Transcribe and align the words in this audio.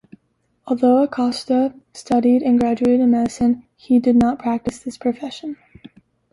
Although 0.65 1.03
Acosta 1.03 1.75
studied 1.93 2.41
and 2.41 2.59
graduated 2.59 3.01
in 3.01 3.11
medicine, 3.11 3.67
he 3.77 3.99
did 3.99 4.15
not 4.15 4.39
practice 4.39 4.79
this 4.79 4.97
profession. 4.97 5.57